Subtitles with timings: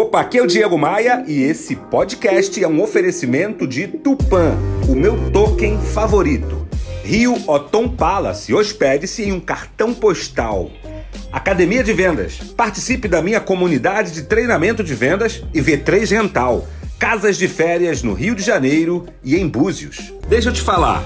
[0.00, 4.56] Opa, aqui é o Diego Maia e esse podcast é um oferecimento de Tupan,
[4.88, 6.66] o meu token favorito.
[7.04, 10.70] Rio Otom Palace, hospede-se em um cartão postal.
[11.30, 16.66] Academia de Vendas, participe da minha comunidade de treinamento de vendas e V3 Rental.
[16.98, 20.14] Casas de férias no Rio de Janeiro e em Búzios.
[20.26, 21.04] Deixa eu te falar,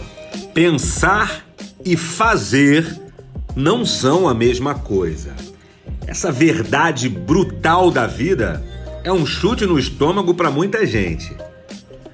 [0.55, 1.45] pensar
[1.85, 2.87] e fazer
[3.57, 5.35] não são a mesma coisa.
[6.07, 8.63] Essa verdade brutal da vida
[9.05, 11.37] é um chute no estômago para muita gente.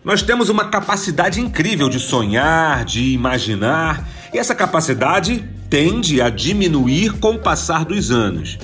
[0.05, 7.13] Nós temos uma capacidade incrível de sonhar, de imaginar, e essa capacidade tende a diminuir
[7.21, 8.59] com o passar dos anos.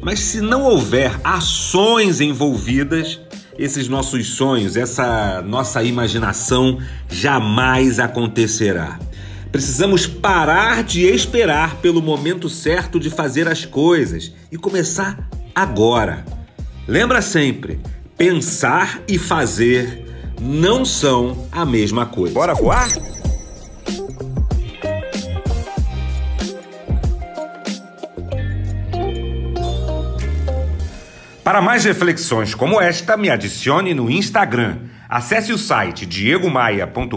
[0.00, 3.20] Mas se não houver ações envolvidas,
[3.58, 6.78] esses nossos sonhos, essa nossa imaginação
[7.08, 8.98] jamais acontecerá.
[9.50, 16.24] Precisamos parar de esperar pelo momento certo de fazer as coisas e começar agora.
[16.86, 17.78] Lembra sempre,
[18.18, 20.04] pensar e fazer
[20.40, 22.34] não são a mesma coisa.
[22.34, 22.88] Bora voar?
[31.44, 34.78] Para mais reflexões como esta, me adicione no Instagram.
[35.08, 37.16] Acesse o site diegomaia.com.br,